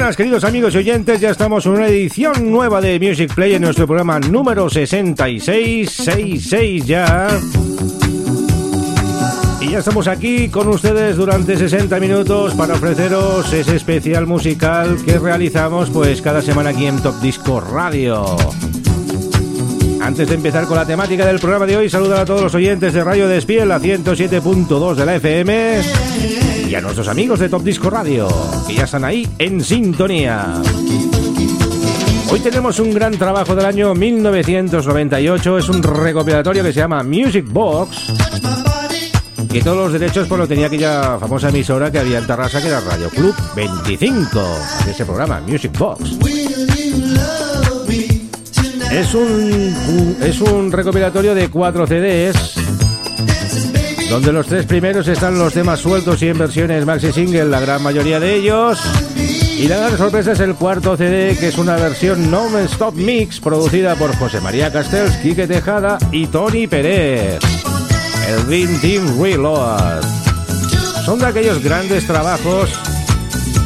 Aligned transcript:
Buenas 0.00 0.16
queridos 0.16 0.44
amigos 0.44 0.74
y 0.74 0.78
oyentes, 0.78 1.20
ya 1.20 1.28
estamos 1.28 1.66
en 1.66 1.72
una 1.72 1.86
edición 1.86 2.50
nueva 2.50 2.80
de 2.80 2.98
Music 2.98 3.34
Play 3.34 3.56
en 3.56 3.60
nuestro 3.60 3.86
programa 3.86 4.18
número 4.18 4.70
66, 4.70 5.90
66 5.90 6.86
ya. 6.86 7.28
Y 9.60 9.72
ya 9.72 9.80
estamos 9.80 10.08
aquí 10.08 10.48
con 10.48 10.68
ustedes 10.68 11.16
durante 11.16 11.54
60 11.54 12.00
minutos 12.00 12.54
para 12.54 12.76
ofreceros 12.76 13.52
ese 13.52 13.76
especial 13.76 14.26
musical 14.26 14.96
que 15.04 15.18
realizamos 15.18 15.90
pues 15.90 16.22
cada 16.22 16.40
semana 16.40 16.70
aquí 16.70 16.86
en 16.86 17.02
Top 17.02 17.20
Disco 17.20 17.60
Radio. 17.60 18.24
Antes 20.00 20.28
de 20.30 20.34
empezar 20.34 20.64
con 20.64 20.78
la 20.78 20.86
temática 20.86 21.26
del 21.26 21.40
programa 21.40 21.66
de 21.66 21.76
hoy, 21.76 21.90
saludar 21.90 22.20
a 22.20 22.24
todos 22.24 22.40
los 22.40 22.54
oyentes 22.54 22.94
de 22.94 23.04
Radio 23.04 23.28
Despiel 23.28 23.70
a 23.70 23.78
107.2 23.78 24.94
de 24.94 25.04
la 25.04 25.16
FM 25.16 26.49
y 26.70 26.74
a 26.76 26.80
nuestros 26.80 27.08
amigos 27.08 27.40
de 27.40 27.48
Top 27.48 27.64
Disco 27.64 27.90
Radio, 27.90 28.28
que 28.68 28.74
ya 28.76 28.84
están 28.84 29.04
ahí 29.04 29.28
en 29.38 29.60
sintonía. 29.60 30.62
Hoy 32.30 32.38
tenemos 32.38 32.78
un 32.78 32.94
gran 32.94 33.18
trabajo 33.18 33.56
del 33.56 33.64
año 33.64 33.92
1998, 33.92 35.58
es 35.58 35.68
un 35.68 35.82
recopilatorio 35.82 36.62
que 36.62 36.72
se 36.72 36.78
llama 36.78 37.02
Music 37.02 37.44
Box. 37.50 38.12
Y 39.52 39.60
todos 39.62 39.78
los 39.78 39.92
derechos 39.92 40.28
pues 40.28 40.38
lo 40.38 40.46
tenía 40.46 40.66
aquella 40.68 41.18
famosa 41.18 41.48
emisora 41.48 41.90
que 41.90 41.98
había 41.98 42.18
en 42.18 42.26
Tarrasa, 42.28 42.62
que 42.62 42.68
era 42.68 42.78
Radio 42.78 43.10
Club 43.10 43.34
25, 43.56 44.40
de 44.84 44.90
ese 44.92 45.04
programa, 45.04 45.40
Music 45.40 45.76
Box. 45.76 46.18
Es 48.92 49.12
un, 49.14 50.16
es 50.22 50.40
un 50.40 50.70
recopilatorio 50.70 51.34
de 51.34 51.48
cuatro 51.48 51.84
CDs 51.84 52.59
donde 54.10 54.32
los 54.32 54.48
tres 54.48 54.66
primeros 54.66 55.06
están 55.06 55.38
los 55.38 55.54
temas 55.54 55.78
sueltos 55.78 56.20
y 56.20 56.28
en 56.28 56.36
versiones 56.36 56.84
maxi 56.84 57.12
single, 57.12 57.44
la 57.44 57.60
gran 57.60 57.80
mayoría 57.80 58.18
de 58.18 58.34
ellos. 58.34 58.80
Y 59.56 59.68
la 59.68 59.76
gran 59.76 59.96
sorpresa 59.96 60.32
es 60.32 60.40
el 60.40 60.56
cuarto 60.56 60.96
CD, 60.96 61.36
que 61.38 61.46
es 61.48 61.58
una 61.58 61.76
versión 61.76 62.28
non-stop 62.28 62.96
mix 62.96 63.38
producida 63.38 63.94
por 63.94 64.14
José 64.16 64.40
María 64.40 64.72
Castells, 64.72 65.16
Quique 65.18 65.46
Tejada 65.46 65.96
y 66.10 66.26
Tony 66.26 66.66
Pérez. 66.66 67.38
El 68.28 68.46
Dream 68.46 68.80
Team 68.80 69.22
Reload. 69.22 70.02
Son 71.04 71.20
de 71.20 71.26
aquellos 71.26 71.62
grandes 71.62 72.04
trabajos 72.04 72.68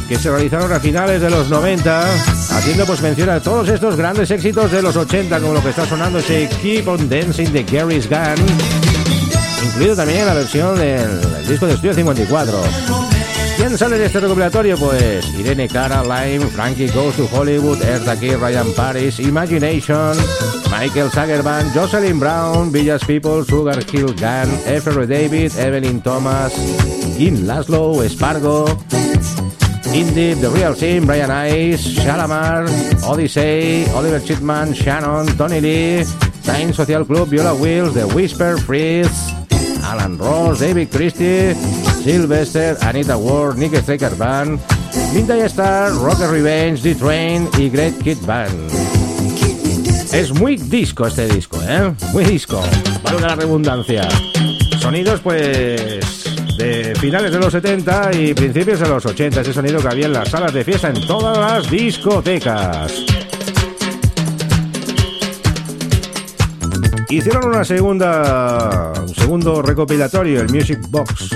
que 0.07 0.15
se 0.15 0.29
realizaron 0.29 0.71
a 0.71 0.79
finales 0.79 1.21
de 1.21 1.31
los 1.31 1.49
90, 1.49 2.07
haciendo 2.51 2.85
pues 2.85 3.01
mención 3.01 3.31
a 3.31 3.39
todos 3.39 3.67
estos 3.67 3.95
grandes 3.95 4.29
éxitos 4.29 4.71
de 4.71 4.83
los 4.83 4.95
80, 4.95 5.39
como 5.39 5.53
lo 5.53 5.63
que 5.63 5.69
está 5.69 5.87
sonando 5.87 6.19
ese 6.19 6.47
Keep 6.61 6.87
on 6.87 7.09
Dancing 7.09 7.51
de 7.51 7.63
Gary's 7.63 8.07
Gun 8.07 8.84
incluido 9.63 9.95
también 9.95 10.19
en 10.21 10.25
la 10.27 10.33
versión 10.33 10.77
del, 10.77 11.47
disco 11.47 11.67
de 11.67 11.73
estudio 11.73 11.93
54. 11.93 12.61
¿Quién 13.57 13.77
sale 13.77 13.97
de 13.97 14.05
este 14.05 14.19
recopilatorio? 14.19 14.77
Pues 14.77 15.25
Irene 15.35 15.69
Cara, 15.69 16.03
Lime, 16.03 16.45
Frankie 16.47 16.87
Goes 16.89 17.15
to 17.15 17.29
Hollywood, 17.31 17.81
Erta 17.81 18.19
Key, 18.19 18.35
Ryan 18.35 18.73
Paris, 18.73 19.19
Imagination, 19.19 20.17
Michael 20.69 21.09
Sagerman, 21.09 21.71
Jocelyn 21.73 22.19
Brown, 22.19 22.71
Villas 22.71 23.03
People, 23.05 23.45
Sugar 23.45 23.81
Hill 23.91 24.13
Gun, 24.13 24.49
F.R. 24.65 25.07
David, 25.07 25.51
Evelyn 25.57 26.01
Thomas, 26.01 26.53
In 27.17 27.47
Laszlo, 27.47 28.03
Espargo, 28.03 28.65
Indeed, 29.93 30.41
The 30.41 30.49
Real 30.49 30.75
Team, 30.75 31.05
Brian 31.05 31.31
Ice, 31.31 31.87
Shalamar, 31.87 32.67
Odyssey, 33.03 33.85
Oliver 33.93 34.19
Chipman, 34.19 34.73
Shannon, 34.73 35.27
Tony 35.37 35.61
Lee, 35.61 36.03
Time 36.43 36.73
Social 36.73 37.05
Club, 37.05 37.29
Viola 37.29 37.55
Wills, 37.55 37.93
The 37.93 38.05
Whisper, 38.05 38.57
Fritz, 38.57 39.44
Alan 40.05 40.19
Ross, 40.19 40.59
David 40.59 40.89
Christie, 40.91 41.55
Sylvester, 42.03 42.77
Anita 42.81 43.17
Ward, 43.17 43.57
Nick 43.57 43.75
Straker 43.77 44.15
Band, 44.15 44.59
Midnight 45.15 45.45
Star, 45.45 45.91
Rocket 45.93 46.29
Revenge, 46.29 46.79
D-Train 46.83 47.49
y 47.57 47.69
Great 47.69 47.97
Kid 48.03 48.19
Band. 48.23 48.69
Es 50.13 50.31
muy 50.31 50.57
disco 50.57 51.07
este 51.07 51.27
disco, 51.27 51.59
¿eh? 51.67 51.91
Muy 52.13 52.23
disco, 52.23 52.61
valga 53.01 53.29
la 53.29 53.35
redundancia. 53.35 54.07
Sonidos, 54.79 55.21
pues, 55.21 56.23
de 56.59 56.93
finales 57.01 57.31
de 57.31 57.39
los 57.39 57.51
70 57.51 58.11
y 58.13 58.35
principios 58.35 58.79
de 58.79 58.87
los 58.87 59.03
80, 59.03 59.41
ese 59.41 59.53
sonido 59.53 59.81
que 59.81 59.87
había 59.87 60.05
en 60.05 60.13
las 60.13 60.29
salas 60.29 60.53
de 60.53 60.63
fiesta 60.63 60.89
en 60.89 61.01
todas 61.07 61.35
las 61.35 61.71
discotecas. 61.71 62.93
Hicieron 67.15 67.45
una 67.45 67.63
segunda, 67.63 68.91
un 69.01 69.15
segundo 69.15 69.61
recopilatorio, 69.61 70.41
el 70.41 70.49
Music 70.49 70.81
Box, 70.89 71.29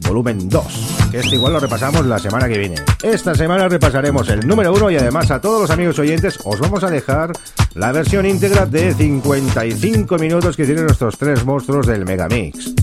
volumen 0.00 0.46
2, 0.46 0.64
que 1.10 1.20
este 1.20 1.36
igual 1.36 1.54
lo 1.54 1.58
repasamos 1.58 2.04
la 2.04 2.18
semana 2.18 2.46
que 2.46 2.58
viene. 2.58 2.74
Esta 3.02 3.34
semana 3.34 3.66
repasaremos 3.66 4.28
el 4.28 4.46
número 4.46 4.74
1 4.74 4.90
y 4.90 4.96
además 4.98 5.30
a 5.30 5.40
todos 5.40 5.62
los 5.62 5.70
amigos 5.70 5.98
oyentes 5.98 6.38
os 6.44 6.60
vamos 6.60 6.84
a 6.84 6.90
dejar 6.90 7.32
la 7.72 7.92
versión 7.92 8.26
íntegra 8.26 8.66
de 8.66 8.92
55 8.92 10.18
minutos 10.18 10.54
que 10.54 10.66
tienen 10.66 10.84
nuestros 10.84 11.16
tres 11.16 11.46
monstruos 11.46 11.86
del 11.86 12.04
Megamix. 12.04 12.74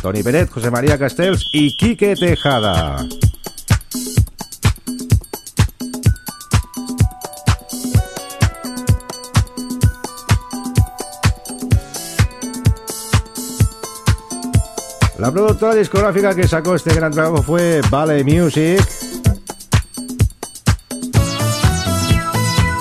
Tony 0.00 0.22
Pérez, 0.22 0.48
José 0.48 0.70
María 0.70 0.98
Castells 0.98 1.50
y 1.52 1.76
Quique 1.76 2.16
Tejada. 2.16 3.06
La 15.18 15.30
productora 15.30 15.74
discográfica 15.74 16.34
que 16.34 16.48
sacó 16.48 16.74
este 16.74 16.92
gran 16.92 17.12
trabajo 17.12 17.40
fue 17.42 17.80
Valley 17.88 18.24
Music. 18.24 18.84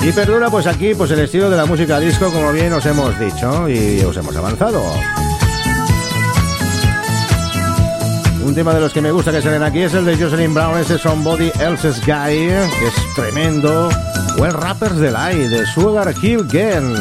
Y 0.01 0.11
perdura 0.11 0.49
pues 0.49 0.65
aquí 0.65 0.95
pues 0.95 1.11
el 1.11 1.19
estilo 1.19 1.49
de 1.49 1.55
la 1.55 1.65
música 1.65 1.99
disco 1.99 2.31
como 2.31 2.51
bien 2.51 2.73
os 2.73 2.85
hemos 2.85 3.17
dicho 3.19 3.69
y 3.69 4.01
os 4.01 4.17
hemos 4.17 4.35
avanzado. 4.35 4.81
Un 8.43 8.55
tema 8.55 8.73
de 8.73 8.81
los 8.81 8.91
que 8.91 8.99
me 8.99 9.11
gusta 9.11 9.31
que 9.31 9.41
salen 9.41 9.63
aquí 9.63 9.81
es 9.81 9.93
el 9.93 10.03
de 10.03 10.17
Jocelyn 10.17 10.53
Brown, 10.53 10.77
ese 10.77 10.97
Somebody 10.97 11.51
Else's 11.61 12.01
Guy, 12.05 12.47
que 12.47 12.87
es 12.87 13.15
tremendo. 13.15 13.89
O 14.39 14.45
el 14.45 14.51
Rappers 14.51 14.97
Delight 14.97 15.49
de 15.49 15.65
Sugar 15.67 16.13
Hill 16.21 16.45
Gang. 16.47 16.97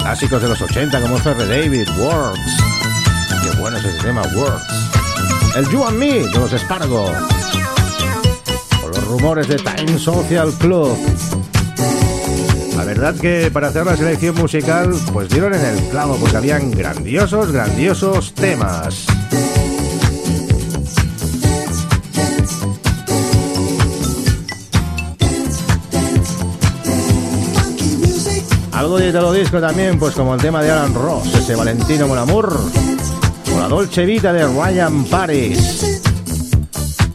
Clásicos 0.00 0.42
de 0.42 0.48
los 0.48 0.60
80 0.60 1.00
como 1.00 1.16
Ferre 1.16 1.46
David, 1.46 1.88
Words 1.96 2.63
bueno 3.64 3.78
es 3.78 3.84
ese 3.86 4.02
tema, 4.02 4.20
Words. 4.34 5.56
El 5.56 5.66
You 5.70 5.84
and 5.86 5.96
Me 5.96 6.18
de 6.18 6.38
los 6.38 6.52
Espargo. 6.52 7.10
O 8.84 8.88
los 8.88 9.04
rumores 9.06 9.48
de 9.48 9.56
Time 9.56 9.98
Social 9.98 10.52
Club. 10.58 10.94
La 12.76 12.84
verdad 12.84 13.14
que 13.14 13.50
para 13.50 13.68
hacer 13.68 13.86
la 13.86 13.96
selección 13.96 14.34
musical, 14.34 14.94
pues 15.14 15.30
dieron 15.30 15.54
en 15.54 15.64
el 15.64 15.78
clavo, 15.88 16.16
porque 16.16 16.36
habían 16.36 16.72
grandiosos, 16.72 17.52
grandiosos 17.52 18.34
temas. 18.34 19.06
Algo 28.72 28.98
de 28.98 29.10
lo 29.10 29.32
disco 29.32 29.58
también, 29.58 29.98
pues 29.98 30.14
como 30.14 30.34
el 30.34 30.40
tema 30.42 30.62
de 30.62 30.70
Alan 30.70 30.92
Ross, 30.92 31.34
ese 31.34 31.56
Valentino 31.56 32.06
Monamur. 32.06 32.93
La 33.58 33.68
Dolce 33.68 34.04
Vita 34.04 34.32
de 34.32 34.46
Ryan 34.46 35.04
Paris. 35.04 36.02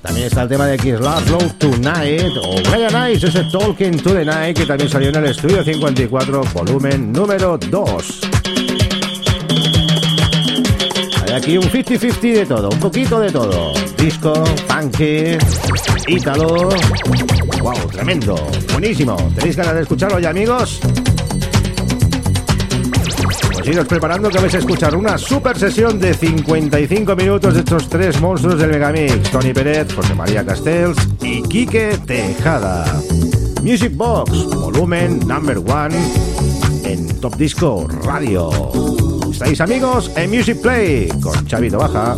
También 0.01 0.27
está 0.27 0.43
el 0.43 0.49
tema 0.49 0.65
de 0.65 0.77
Kiss 0.77 0.99
Love 0.99 1.53
Tonight 1.57 2.31
o 2.43 2.55
Brian 2.69 2.93
Nice, 2.93 3.27
ese 3.27 3.43
Talking 3.51 3.97
to 3.97 4.13
the 4.13 4.25
Night 4.25 4.57
que 4.57 4.65
también 4.65 4.89
salió 4.89 5.09
en 5.09 5.15
el 5.17 5.25
estudio 5.25 5.63
54, 5.63 6.41
volumen 6.53 7.11
número 7.11 7.57
2. 7.57 8.21
Hay 11.27 11.33
aquí 11.33 11.57
un 11.57 11.65
50-50 11.65 12.33
de 12.33 12.45
todo, 12.45 12.69
un 12.69 12.79
poquito 12.79 13.19
de 13.19 13.31
todo. 13.31 13.73
Disco, 13.97 14.33
funky, 14.67 15.37
ítalo. 16.07 16.69
¡Wow! 17.61 17.87
Tremendo, 17.91 18.35
buenísimo. 18.71 19.15
¿Tenéis 19.35 19.55
ganas 19.55 19.75
de 19.75 19.81
escucharlo 19.81 20.19
ya, 20.19 20.29
amigos? 20.29 20.79
Iros 23.67 23.87
preparando 23.87 24.29
que 24.29 24.39
vais 24.39 24.53
a 24.55 24.59
escuchar 24.59 24.95
una 24.95 25.17
super 25.17 25.57
sesión 25.57 25.99
de 25.99 26.13
55 26.13 27.15
minutos 27.15 27.53
de 27.53 27.59
estos 27.59 27.89
tres 27.89 28.19
monstruos 28.21 28.59
del 28.59 28.71
Megamix. 28.71 29.29
Tony 29.31 29.53
Pérez, 29.53 29.93
José 29.93 30.13
María 30.15 30.45
Castells 30.45 30.97
y 31.21 31.41
Quique 31.43 31.97
Tejada. 32.05 32.85
Music 33.63 33.91
Box, 33.95 34.45
volumen 34.55 35.19
number 35.27 35.57
one 35.57 35.95
en 36.83 37.19
Top 37.19 37.35
Disco 37.35 37.87
Radio. 38.03 38.49
¿Estáis 39.31 39.59
amigos? 39.61 40.11
En 40.15 40.29
Music 40.29 40.61
Play 40.61 41.09
con 41.21 41.45
Chavito 41.45 41.77
Baja. 41.77 42.15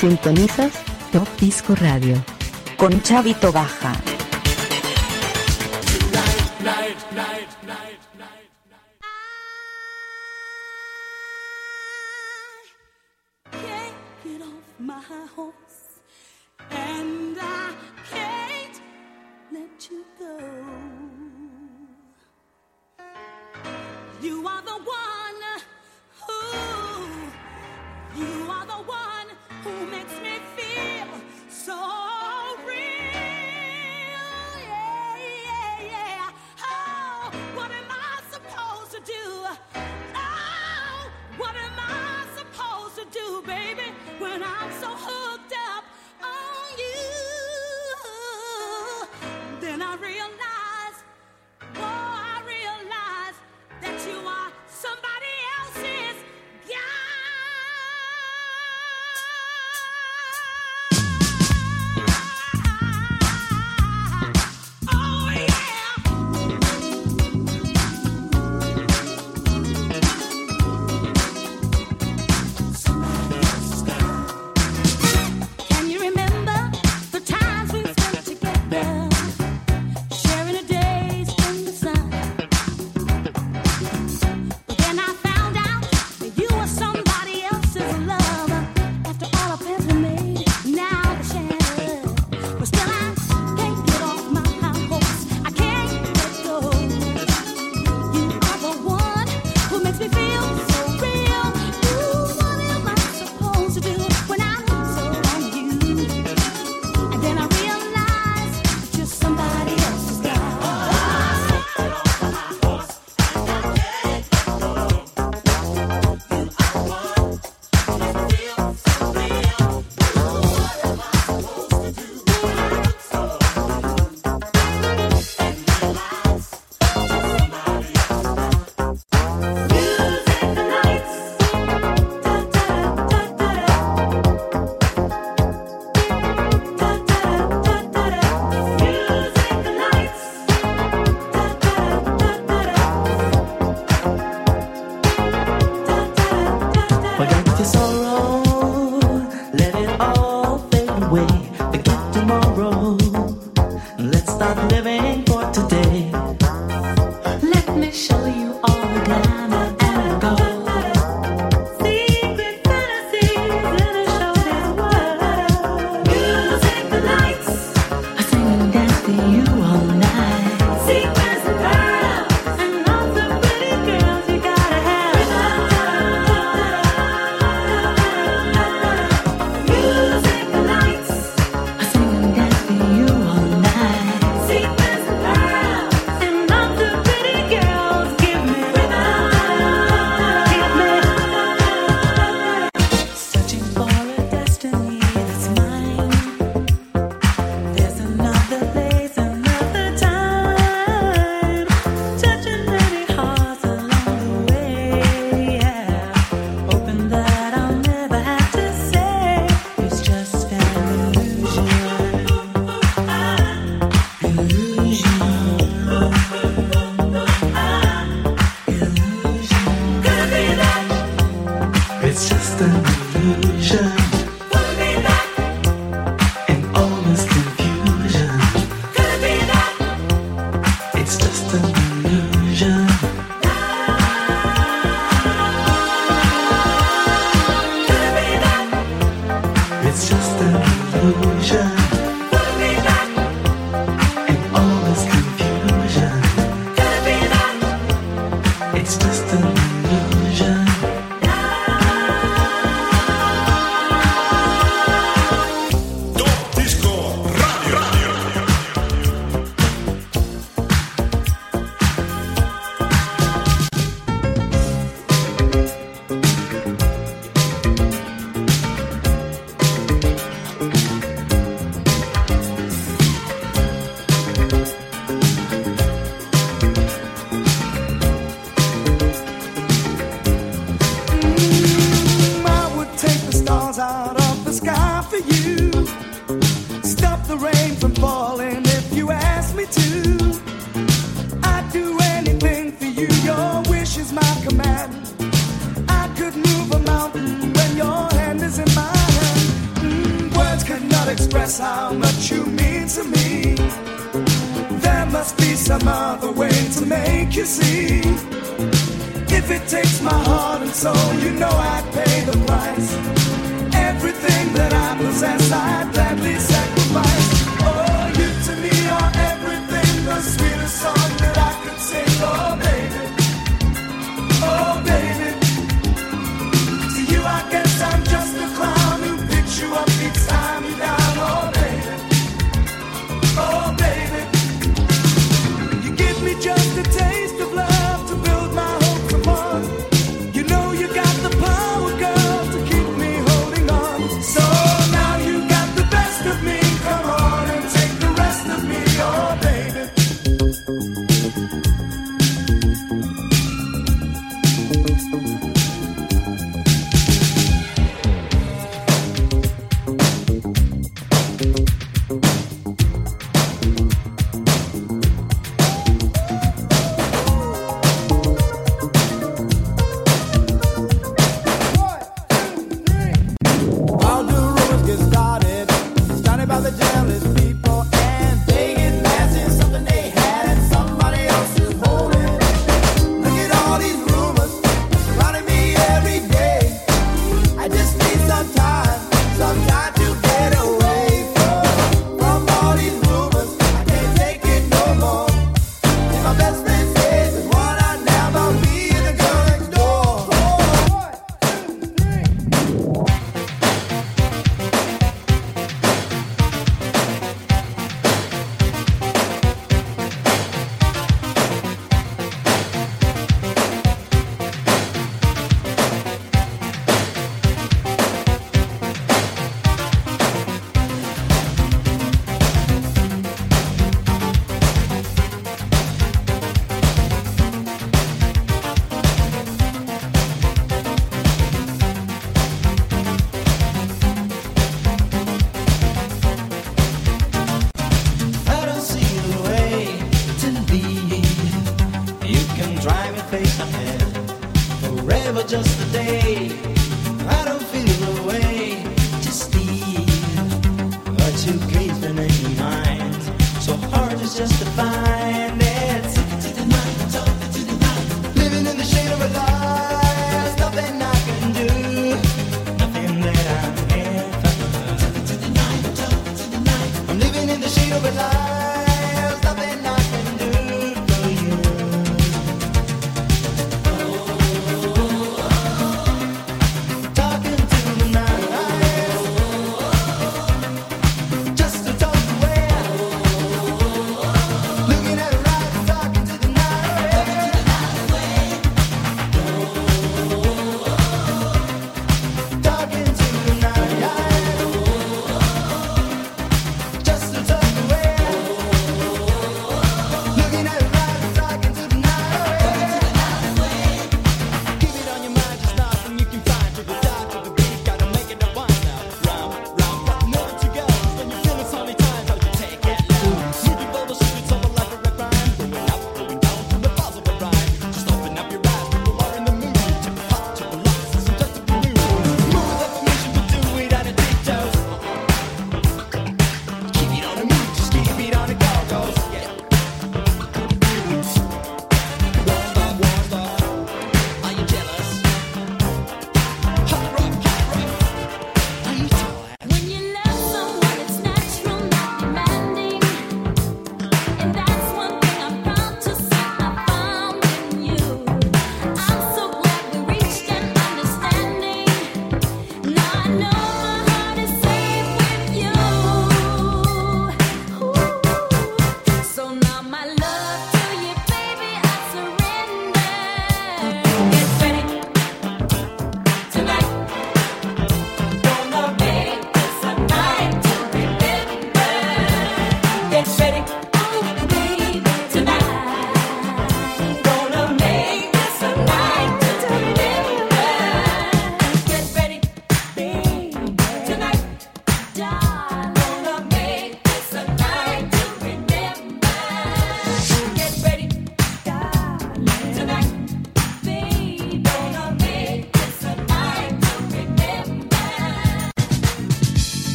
Sintonizas 0.00 0.72
Top 1.12 1.28
Disco 1.38 1.74
Radio 1.74 2.16
con 2.78 3.02
Chavito 3.02 3.52
Baja. 3.52 3.92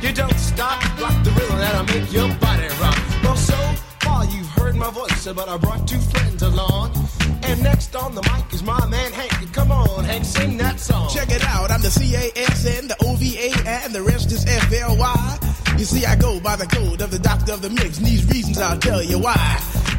You 0.00 0.12
don't 0.12 0.38
stop, 0.38 0.80
rock 1.00 1.24
the 1.24 1.30
rhythm 1.30 1.58
that'll 1.58 1.84
make 1.94 2.12
your 2.12 2.28
body 2.36 2.68
rock. 2.80 2.98
Well, 3.24 3.36
so 3.36 3.56
far 4.00 4.24
you've 4.26 4.46
heard 4.46 4.76
my 4.76 4.90
voice, 4.90 5.26
but 5.26 5.48
I 5.48 5.56
brought 5.56 5.88
two 5.88 5.98
friends 5.98 6.42
along. 6.42 6.94
And 7.42 7.62
next 7.62 7.96
on 7.96 8.14
the 8.14 8.22
mic 8.22 8.52
is 8.52 8.62
my 8.62 8.86
man 8.86 9.12
Hank. 9.12 9.52
Come 9.52 9.72
on, 9.72 10.04
Hank, 10.04 10.24
sing 10.24 10.56
that 10.58 10.78
song. 10.78 11.10
Check 11.12 11.30
it 11.30 11.44
out, 11.44 11.70
I'm 11.70 11.82
the 11.82 11.90
C-A-S-N, 11.90 12.88
the 12.88 12.96
O-V-A, 13.04 13.50
and 13.66 13.92
the 13.92 14.02
rest 14.02 14.30
is 14.30 14.46
F-L-Y. 14.46 15.38
You 15.78 15.84
see, 15.84 16.06
I 16.06 16.14
go 16.16 16.38
by 16.40 16.56
the 16.56 16.66
code 16.66 17.00
of 17.00 17.10
the 17.10 17.18
doctor 17.18 17.52
of 17.52 17.62
the 17.62 17.70
mix, 17.70 17.98
and 17.98 18.06
these 18.06 18.24
reasons 18.28 18.58
I'll 18.58 18.78
tell 18.78 19.02
you 19.02 19.18
why. 19.18 19.34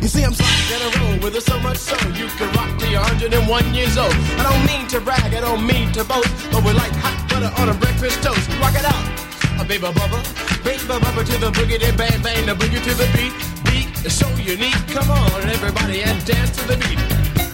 You 0.01 0.07
see, 0.07 0.23
I'm 0.23 0.33
Rock 0.33 0.71
in 0.71 0.81
a 0.81 0.89
row 0.99 1.19
with 1.23 1.35
it 1.35 1.43
so 1.43 1.59
much 1.59 1.77
so 1.77 1.95
you 2.09 2.27
can 2.39 2.51
rock 2.55 2.79
till 2.79 2.89
you're 2.89 3.01
101 3.01 3.73
years 3.75 3.97
old. 3.97 4.13
I 4.39 4.43
don't 4.43 4.65
mean 4.65 4.87
to 4.89 5.01
brag, 5.01 5.33
I 5.33 5.41
don't 5.41 5.65
mean 5.67 5.91
to 5.93 6.03
boast, 6.05 6.31
but 6.51 6.63
we're 6.63 6.73
like 6.73 6.91
hot 7.03 7.29
butter 7.29 7.51
on 7.61 7.67
a 7.67 7.73
breakfast 7.73 8.23
toast. 8.23 8.47
Rock 8.59 8.75
it 8.75 8.85
out, 8.85 9.03
a 9.19 9.28
baby 9.67 9.87
bubba, 9.87 10.63
baby 10.63 10.83
bubba 10.83 11.25
to 11.25 11.37
the 11.37 11.51
boogie, 11.51 11.79
bang 11.97 12.21
bang 12.21 12.45
the 12.45 12.53
boogie 12.53 12.83
to 12.83 12.93
the 12.95 13.07
beat. 13.15 13.33
Beat 13.65 14.05
is 14.05 14.17
so 14.17 14.27
unique. 14.35 14.87
Come 14.87 15.11
on, 15.11 15.49
everybody, 15.49 16.03
and 16.03 16.23
dance 16.25 16.51
to 16.57 16.67
the 16.67 16.77
beat. 16.77 17.48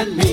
And 0.00 0.16
me 0.16 0.29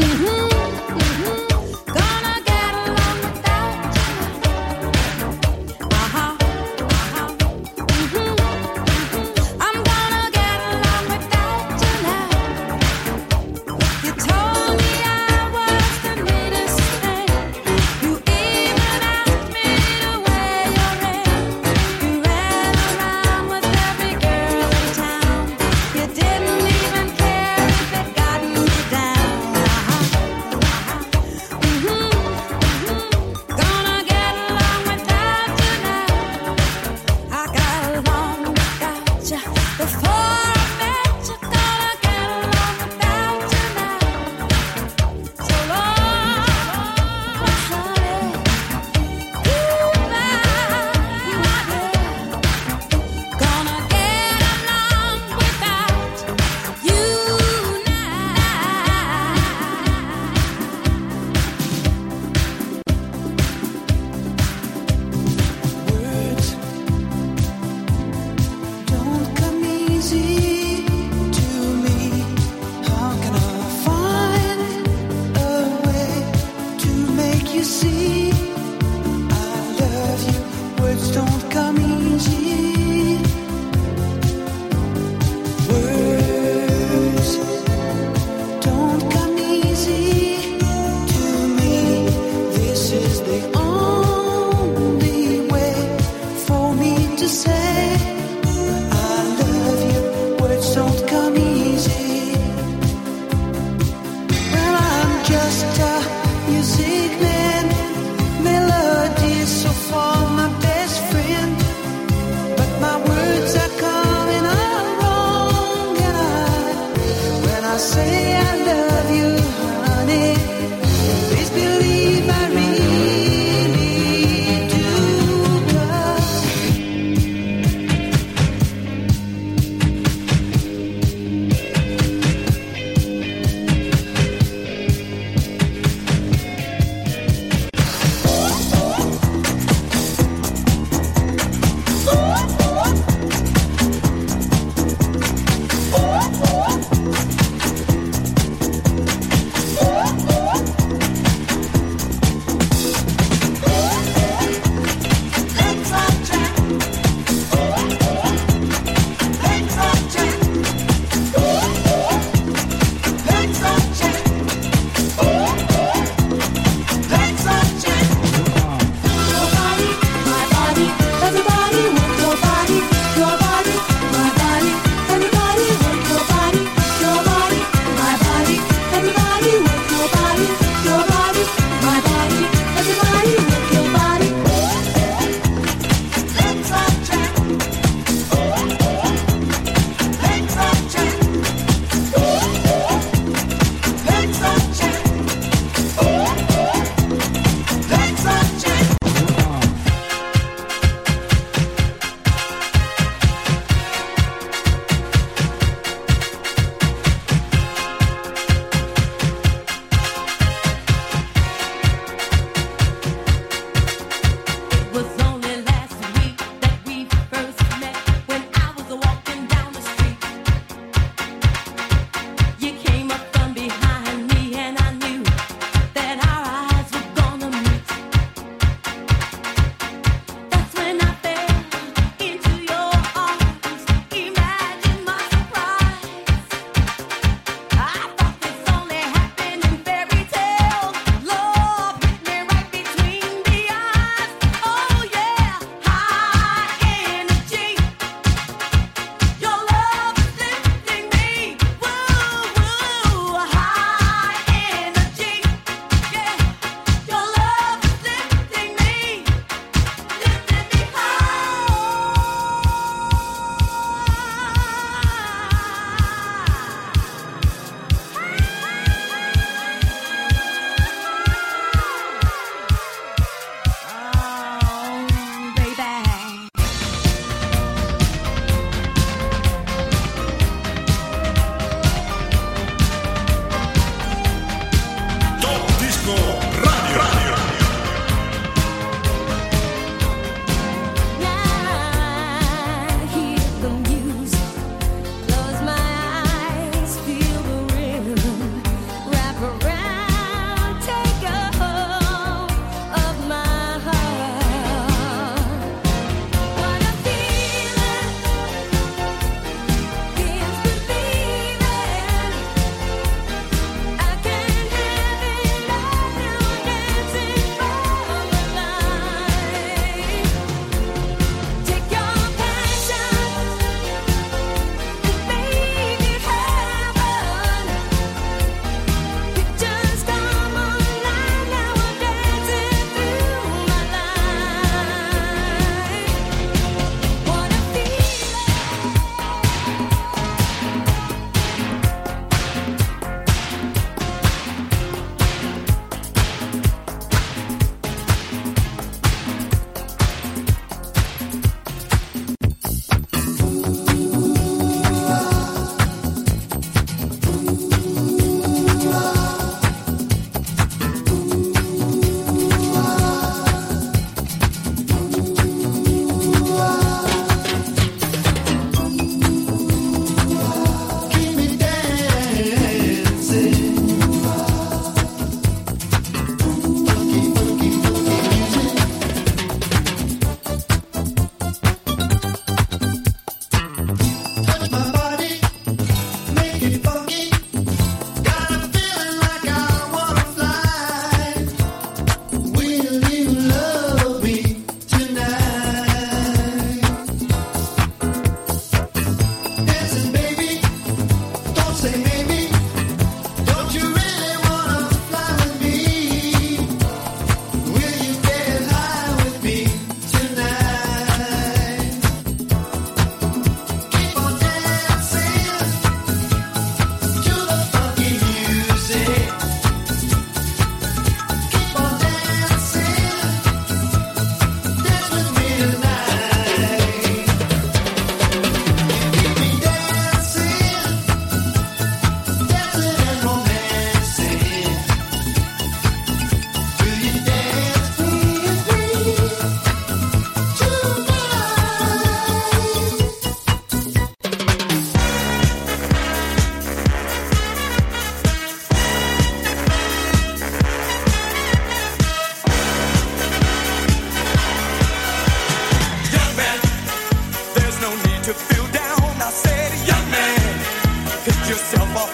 Mm-hmm. 0.00 0.29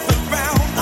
up 0.05 0.31
and. 0.31 0.76